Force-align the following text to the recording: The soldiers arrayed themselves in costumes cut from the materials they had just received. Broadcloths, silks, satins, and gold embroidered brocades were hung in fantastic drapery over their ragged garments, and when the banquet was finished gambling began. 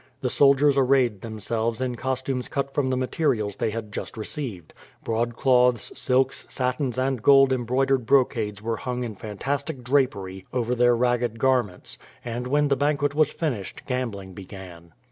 The 0.21 0.31
soldiers 0.31 0.79
arrayed 0.79 1.21
themselves 1.21 1.79
in 1.79 1.93
costumes 1.95 2.47
cut 2.47 2.73
from 2.73 2.89
the 2.89 2.97
materials 2.97 3.57
they 3.57 3.69
had 3.69 3.91
just 3.91 4.17
received. 4.17 4.73
Broadcloths, 5.05 5.95
silks, 5.95 6.43
satins, 6.49 6.97
and 6.97 7.21
gold 7.21 7.53
embroidered 7.53 8.07
brocades 8.07 8.63
were 8.63 8.77
hung 8.77 9.03
in 9.03 9.13
fantastic 9.13 9.83
drapery 9.83 10.47
over 10.51 10.73
their 10.73 10.95
ragged 10.95 11.37
garments, 11.37 11.99
and 12.25 12.47
when 12.47 12.69
the 12.69 12.75
banquet 12.75 13.13
was 13.13 13.31
finished 13.31 13.83
gambling 13.85 14.33
began. 14.33 14.91